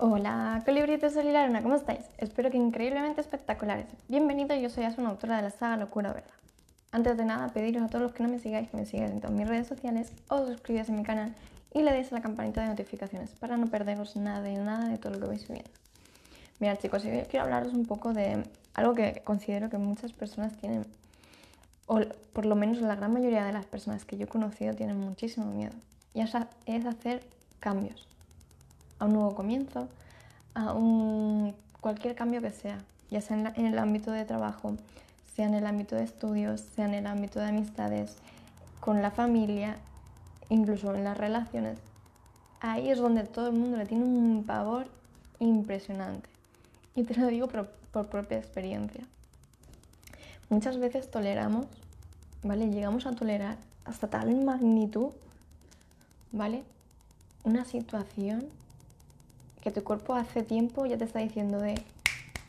[0.00, 2.04] Hola, colibritos de ¿cómo estáis?
[2.18, 3.86] Espero que increíblemente espectaculares.
[4.06, 6.30] Bienvenidos, yo soy Asuna, autora de la saga Locura Verdad.
[6.92, 9.20] Antes de nada, pediros a todos los que no me sigáis que me sigáis en
[9.20, 11.34] todas mis redes sociales o suscribáis a mi canal
[11.74, 14.98] y le deis a la campanita de notificaciones para no perderos nada de nada de
[14.98, 15.70] todo lo que vais subiendo.
[16.60, 18.44] Mira chicos, hoy quiero hablaros un poco de
[18.74, 20.86] algo que considero que muchas personas tienen,
[21.86, 25.00] o por lo menos la gran mayoría de las personas que yo he conocido tienen
[25.00, 25.74] muchísimo miedo,
[26.14, 27.26] y es hacer
[27.58, 28.08] cambios
[28.98, 29.88] a un nuevo comienzo,
[30.54, 32.78] a un, cualquier cambio que sea,
[33.10, 34.74] ya sea en, el ámbito de trabajo,
[35.34, 38.16] sea en el ámbito de estudios, sea en el ámbito de amistades,
[38.80, 39.76] con la familia,
[40.48, 41.78] incluso en las relaciones.
[42.60, 44.86] Ahí es donde todo el mundo le tiene un pavor
[45.38, 46.28] impresionante.
[46.96, 49.04] Y te lo digo por, por propia experiencia.
[50.50, 51.66] Muchas veces toleramos,
[52.42, 52.68] ¿vale?
[52.68, 55.10] Llegamos a tolerar hasta tal magnitud,
[56.32, 56.64] ¿vale?
[57.44, 58.46] Una situación
[59.60, 61.82] que tu cuerpo hace tiempo ya te está diciendo de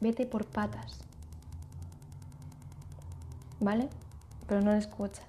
[0.00, 0.98] vete por patas.
[3.60, 3.88] ¿Vale?
[4.46, 5.24] Pero no lo escuchas.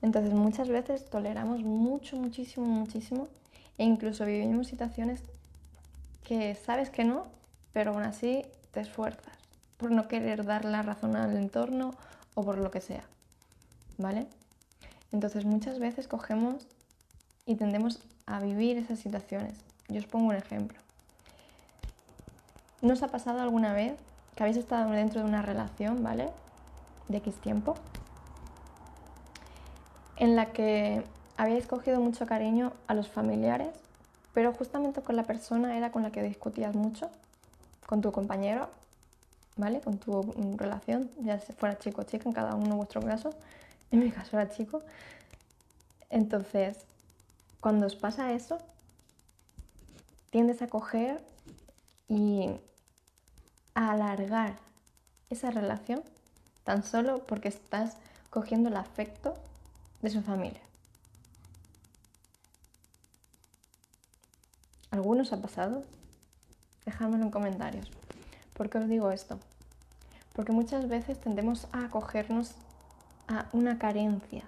[0.00, 3.28] Entonces muchas veces toleramos mucho, muchísimo, muchísimo
[3.78, 5.22] e incluso vivimos situaciones
[6.24, 7.26] que sabes que no,
[7.72, 9.36] pero aún así te esfuerzas
[9.76, 11.94] por no querer dar la razón al entorno
[12.34, 13.04] o por lo que sea.
[13.96, 14.26] ¿Vale?
[15.10, 16.66] Entonces muchas veces cogemos
[17.46, 19.54] y tendemos a vivir esas situaciones.
[19.88, 20.78] Yo os pongo un ejemplo.
[22.80, 23.94] ¿No os ha pasado alguna vez
[24.36, 26.30] que habéis estado dentro de una relación, ¿vale?
[27.08, 27.74] De X tiempo,
[30.16, 31.02] en la que
[31.36, 33.70] habéis cogido mucho cariño a los familiares,
[34.32, 37.10] pero justamente con la persona era con la que discutías mucho,
[37.86, 38.68] con tu compañero,
[39.56, 39.80] ¿vale?
[39.80, 43.30] Con tu mm, relación, ya fuera chico o chica, en cada uno de vuestro caso.
[43.90, 44.82] En mi caso era chico.
[46.10, 46.76] Entonces,
[47.58, 48.58] cuando os pasa eso,
[50.30, 51.22] tiendes a coger
[52.06, 52.50] y
[53.78, 54.56] alargar
[55.30, 56.02] esa relación
[56.64, 57.96] tan solo porque estás
[58.30, 59.34] cogiendo el afecto
[60.02, 60.60] de su familia.
[64.90, 65.84] ¿Algunos ha pasado?
[66.84, 67.88] Dejadmelo en comentarios.
[68.54, 69.38] ¿Por qué os digo esto?
[70.32, 72.52] Porque muchas veces tendemos a acogernos
[73.28, 74.44] a una carencia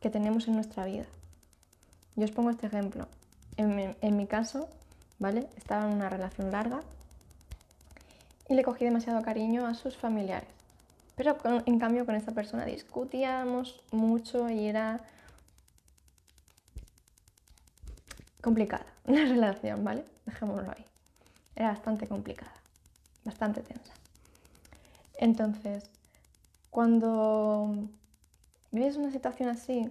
[0.00, 1.04] que tenemos en nuestra vida.
[2.16, 3.06] Yo os pongo este ejemplo.
[3.56, 4.68] En en mi caso,
[5.18, 5.48] ¿vale?
[5.56, 6.80] Estaba en una relación larga
[8.52, 10.50] y le cogí demasiado cariño a sus familiares.
[11.16, 15.00] Pero en cambio con esta persona discutíamos mucho y era
[18.42, 20.04] complicada la relación, ¿vale?
[20.26, 20.84] Dejémoslo ahí.
[21.56, 22.52] Era bastante complicada,
[23.24, 23.94] bastante tensa.
[25.16, 25.88] Entonces,
[26.68, 27.88] cuando
[28.70, 29.90] vives una situación así,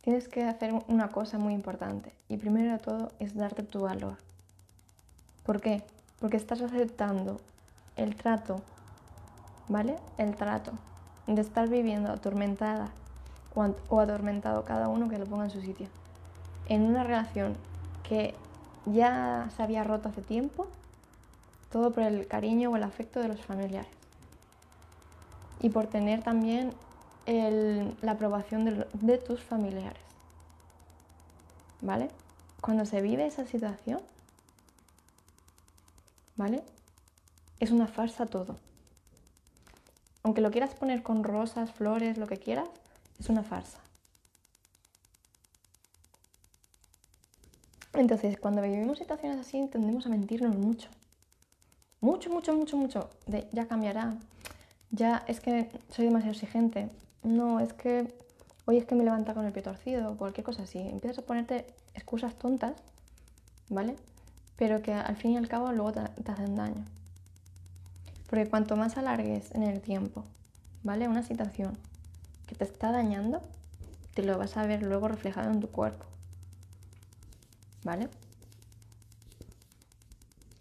[0.00, 2.10] tienes que hacer una cosa muy importante.
[2.28, 4.16] Y primero de todo es darte tu valor.
[5.44, 5.82] ¿Por qué?
[6.20, 7.40] Porque estás aceptando
[7.96, 8.60] el trato,
[9.68, 9.96] ¿vale?
[10.18, 10.72] El trato
[11.26, 12.90] de estar viviendo atormentada
[13.54, 15.88] o atormentado cada uno que lo ponga en su sitio.
[16.68, 17.56] En una relación
[18.08, 18.34] que
[18.86, 20.66] ya se había roto hace tiempo,
[21.70, 23.90] todo por el cariño o el afecto de los familiares.
[25.60, 26.72] Y por tener también
[27.26, 30.02] la aprobación de, tus familiares.
[31.80, 32.08] ¿Vale?
[32.60, 34.00] Cuando se vive esa situación,
[36.40, 36.62] ¿vale?
[37.60, 38.56] Es una farsa todo.
[40.22, 42.68] Aunque lo quieras poner con rosas, flores, lo que quieras,
[43.18, 43.78] es una farsa.
[47.92, 50.88] Entonces, cuando vivimos situaciones así, tendemos a mentirnos mucho.
[52.00, 53.10] Mucho, mucho, mucho, mucho.
[53.26, 54.16] De ya cambiará.
[54.90, 56.88] Ya es que soy demasiado exigente
[57.22, 58.14] no, es que
[58.64, 60.78] hoy es que me levanta con el pie torcido cualquier cosa así.
[60.78, 62.72] Empiezas a ponerte excusas tontas,
[63.68, 63.94] ¿vale?
[64.60, 66.84] Pero que al fin y al cabo luego te, hacen daño.
[68.28, 70.22] Porque cuanto más alargues en el tiempo,
[70.82, 71.08] ¿vale?
[71.08, 71.78] Una situación
[72.46, 73.40] que te está dañando,
[74.12, 76.04] te lo vas a ver luego reflejado en tu cuerpo.
[77.84, 78.10] ¿Vale?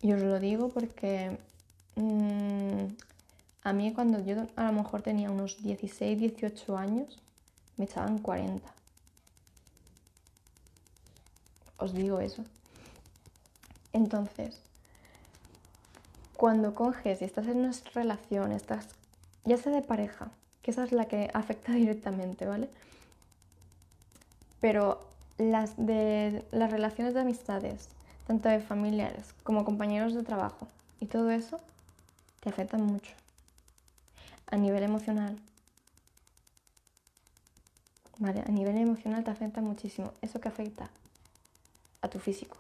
[0.02, 1.38] Y os lo digo porque
[1.98, 2.86] mm,
[3.64, 7.20] a mí cuando yo a lo mejor tenía unos 16, 18 años,
[7.76, 8.66] me echaban 40.
[11.76, 12.46] Os digo eso.
[13.94, 14.62] Entonces,
[16.36, 18.88] cuando coges y estás en una relación, estás
[19.46, 20.30] ya sea de pareja,
[20.62, 22.70] que esa es la que afecta directamente, ¿vale?
[24.62, 25.00] Pero
[25.38, 27.90] las de las relaciones de amistades,
[28.28, 30.68] tanto de familiares como compañeros de trabajo
[31.00, 31.60] y todo eso,
[32.42, 33.14] te afectan mucho
[34.48, 35.38] a nivel emocional.
[38.18, 38.42] ¿Vale?
[38.42, 40.12] A nivel emocional te afecta muchísimo.
[40.22, 40.90] Eso que afecta
[42.02, 42.58] a tu físico.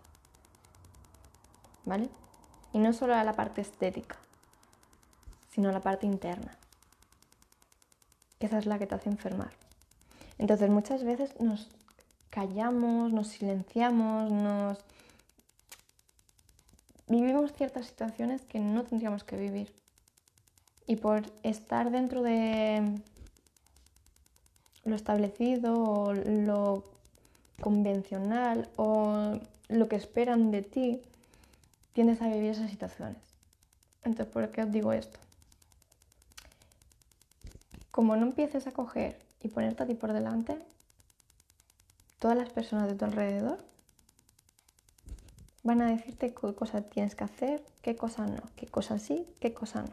[1.90, 2.08] ¿Vale?
[2.72, 4.16] Y no solo a la parte estética,
[5.50, 6.56] sino a la parte interna,
[8.40, 9.52] esa es la que te hace enfermar.
[10.38, 11.68] Entonces muchas veces nos
[12.30, 14.78] callamos, nos silenciamos, nos
[17.08, 19.74] vivimos ciertas situaciones que no tendríamos que vivir.
[20.86, 23.02] Y por estar dentro de
[24.86, 26.84] lo establecido o lo
[27.60, 31.02] convencional o lo que esperan de ti,
[32.00, 33.22] tiendes a vivir esas situaciones.
[34.06, 35.20] Entonces, ¿por qué os digo esto?
[37.92, 40.58] Como no empieces a coger y ponerte a ti por delante,
[42.18, 43.62] todas las personas de tu alrededor
[45.64, 49.54] van a decirte qué cosa tienes que hacer, qué cosa no, qué cosa sí, qué
[49.54, 49.92] cosa no.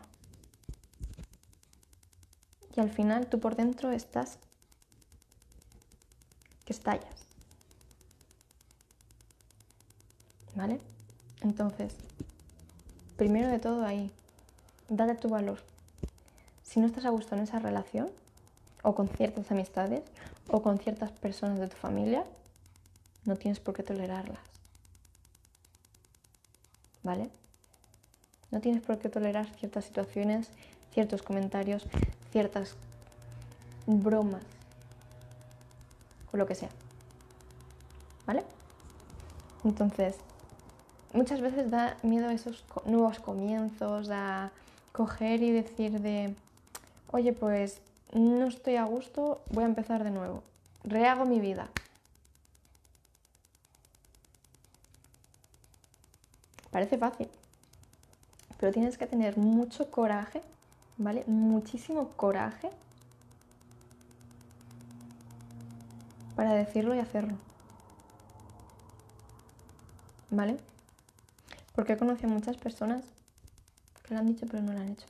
[2.77, 4.39] Y al final tú por dentro estás
[6.65, 7.27] que estallas.
[10.55, 10.81] ¿Vale?
[11.47, 11.95] Entonces,
[13.17, 14.11] primero de todo ahí,
[14.89, 15.61] date tu valor.
[16.65, 18.11] Si no estás a gusto en esa relación,
[18.83, 20.03] o con ciertas amistades,
[20.49, 22.25] o con ciertas personas de tu familia,
[23.27, 24.41] no tienes por qué tolerarlas.
[27.05, 27.31] ¿Vale?
[28.51, 30.49] No tienes por qué tolerar ciertas situaciones,
[30.93, 31.85] ciertos comentarios,
[32.33, 32.75] ciertas
[33.87, 34.43] bromas,
[36.33, 36.71] o lo que sea.
[38.27, 38.43] ¿Vale?
[39.65, 40.17] Entonces,
[41.17, 44.51] muchas veces da miedo esos nuevos comienzos, a
[44.93, 46.35] coger y decir de,
[47.11, 47.81] oye, pues
[48.13, 50.43] no estoy a gusto, voy a empezar de nuevo,
[50.85, 51.69] rehago mi vida.
[56.71, 57.29] Parece fácil,
[58.59, 60.43] pero tienes que tener mucho coraje,
[60.99, 61.25] ¿vale?
[61.27, 62.69] Muchísimo coraje
[66.37, 67.37] para decirlo y hacerlo.
[70.31, 70.59] ¿Vale?
[71.77, 73.05] Porque he conocido a muchas personas
[74.03, 75.07] que lo han dicho pero no lo han hecho.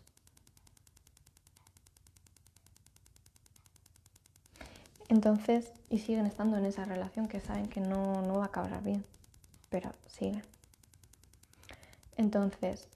[5.08, 8.82] Entonces, y siguen estando en esa relación que saben que no, no va a acabar
[8.82, 9.04] bien,
[9.70, 10.42] pero siguen.
[12.16, 12.88] Entonces,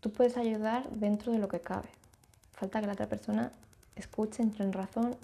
[0.00, 1.88] tú puedes ayudar dentro de lo que cabe.
[2.52, 3.50] Falta que la otra persona
[3.96, 5.16] escuche, entre en razón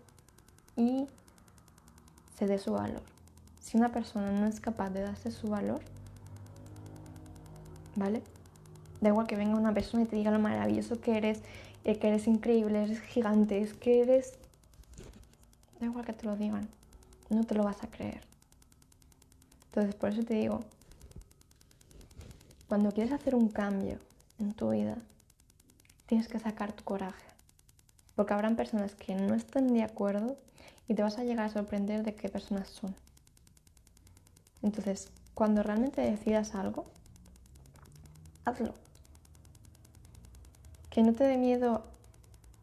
[0.77, 1.07] y
[2.37, 3.03] se dé su valor.
[3.61, 5.81] Si una persona no es capaz de darse su valor,
[7.97, 8.23] ¿vale?
[9.01, 11.41] Da igual que venga una persona y te diga lo maravilloso que eres,
[11.85, 14.35] eh, que eres increíble, eres gigante, es que eres...
[15.81, 16.69] Da igual que te lo digan,
[17.31, 18.23] no te lo vas a creer.
[19.67, 20.61] Entonces, por eso te digo,
[22.69, 23.99] cuando quieres hacer un cambio
[24.39, 24.97] en tu vida,
[26.07, 27.25] tienes que sacar tu coraje.
[28.15, 30.39] Porque habrán personas que no estén de acuerdo
[30.87, 32.95] y te vas a llegar a sorprender de qué personas son.
[34.63, 36.85] Entonces, cuando realmente decidas algo,
[38.45, 38.75] hazlo.
[40.91, 41.85] Que no te dé miedo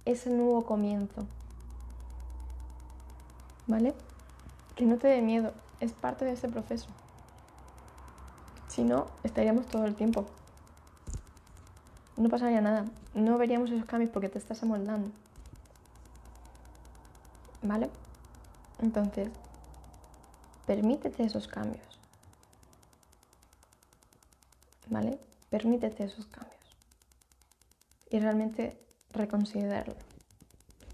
[0.05, 1.25] ese nuevo comienzo.
[3.67, 3.93] ¿Vale?
[4.75, 6.87] Que no te dé miedo, es parte de ese proceso.
[8.67, 10.25] Si no, estaríamos todo el tiempo.
[12.17, 12.85] No pasaría nada.
[13.13, 15.11] No veríamos esos cambios porque te estás amoldando.
[17.61, 17.89] ¿Vale?
[18.79, 19.29] Entonces,
[20.65, 21.99] permítete esos cambios.
[24.89, 25.19] ¿Vale?
[25.51, 26.55] Permítete esos cambios.
[28.09, 28.75] Y realmente
[29.11, 29.93] reconsiderarlo.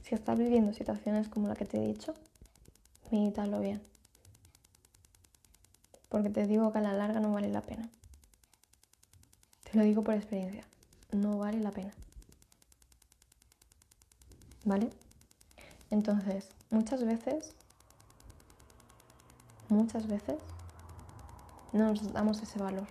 [0.03, 2.13] Si estás viviendo situaciones como la que te he dicho,
[3.09, 3.81] medítalo bien.
[6.09, 7.89] Porque te digo que a la larga no vale la pena.
[9.63, 10.65] Te lo digo por experiencia.
[11.13, 11.93] No vale la pena.
[14.65, 14.89] ¿Vale?
[15.89, 17.55] Entonces, muchas veces
[19.69, 20.37] muchas veces
[21.73, 22.87] no nos damos ese valor.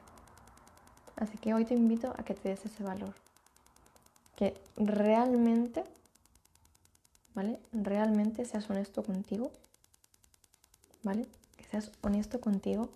[1.16, 3.14] Así que hoy te invito a que te des ese valor.
[4.36, 5.84] Que realmente,
[7.34, 7.58] ¿vale?
[7.72, 9.50] Realmente seas honesto contigo.
[11.02, 11.26] ¿Vale?
[11.56, 12.90] Que seas honesto contigo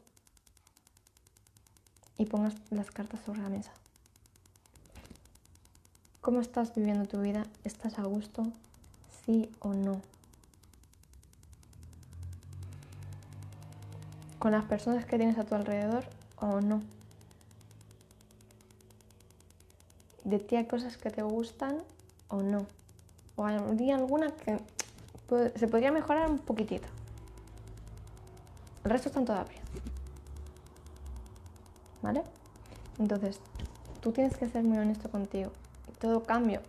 [2.18, 3.72] y pongas las cartas sobre la mesa.
[6.20, 7.46] ¿Cómo estás viviendo tu vida?
[7.64, 8.46] ¿Estás a gusto?
[9.24, 10.02] ¿Sí o no?
[14.40, 16.04] con las personas que tienes a tu alrededor
[16.36, 16.82] o no.
[20.30, 21.78] De ti hay cosas que te gustan
[22.28, 22.64] o no.
[23.34, 24.60] O hay alguna que
[25.56, 26.86] se podría mejorar un poquitito.
[28.84, 29.62] El resto están bien.
[32.00, 32.22] ¿Vale?
[33.00, 33.40] Entonces,
[34.00, 35.50] tú tienes que ser muy honesto contigo.
[35.98, 36.60] Todo cambio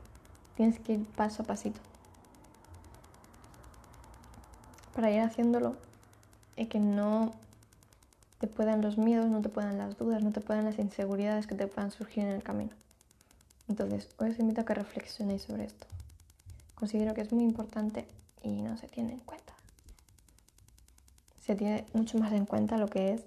[0.55, 1.79] tienes que ir paso a pasito.
[4.95, 5.75] Para ir haciéndolo
[6.57, 7.31] y que no
[8.39, 11.53] te puedan los miedos, no te puedan las dudas, no te puedan las inseguridades que
[11.53, 12.71] te puedan surgir en el camino.
[13.71, 15.87] Entonces, hoy os invito a que reflexionéis sobre esto.
[16.75, 18.05] Considero que es muy importante
[18.43, 19.53] y no se tiene en cuenta.
[21.39, 23.21] Se tiene mucho más en cuenta lo que es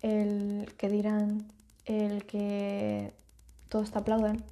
[0.00, 1.50] el que dirán,
[1.86, 3.12] el que
[3.68, 4.44] todos te aplaudan,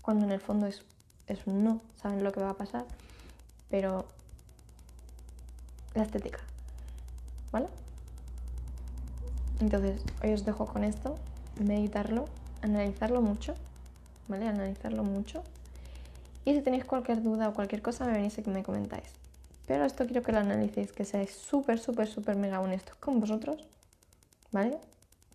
[0.00, 0.82] cuando en el fondo es,
[1.26, 2.86] es un no, saben lo que va a pasar,
[3.68, 4.06] pero
[5.92, 6.40] la estética,
[7.52, 7.66] ¿vale?
[9.60, 11.18] Entonces, hoy os dejo con esto,
[11.60, 12.24] meditarlo,
[12.62, 13.54] analizarlo mucho,
[14.28, 14.48] ¿vale?
[14.48, 15.42] Analizarlo mucho.
[16.44, 19.08] Y si tenéis cualquier duda o cualquier cosa, me venís y que me comentáis.
[19.66, 23.66] Pero esto quiero que lo analicéis, que seáis súper, súper, súper mega honestos con vosotros,
[24.52, 24.78] ¿vale?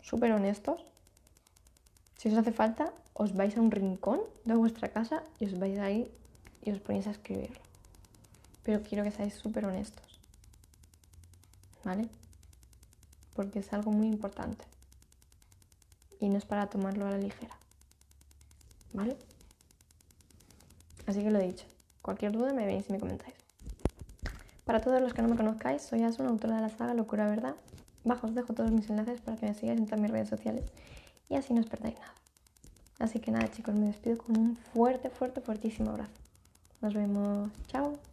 [0.01, 0.85] Súper honestos.
[2.17, 5.79] Si os hace falta, os vais a un rincón de vuestra casa y os vais
[5.79, 6.09] ahí
[6.63, 7.59] y os ponéis a escribirlo.
[8.63, 10.19] Pero quiero que seáis súper honestos,
[11.83, 12.07] ¿vale?
[13.35, 14.63] Porque es algo muy importante.
[16.21, 17.57] Y no es para tomarlo a la ligera,
[18.93, 19.17] ¿vale?
[21.07, 21.65] Así que lo he dicho.
[22.01, 23.35] Cualquier duda me venís y me comentáis.
[24.65, 27.55] Para todos los que no me conozcáis, soy Asun, autora de la saga Locura Verdad.
[28.03, 30.65] Bajo os dejo todos mis enlaces para que me sigáis en todas mis redes sociales
[31.29, 32.13] y así no os perdáis nada.
[32.99, 36.11] Así que nada chicos, me despido con un fuerte, fuerte, fuertísimo abrazo.
[36.81, 37.51] Nos vemos.
[37.67, 38.10] Chao.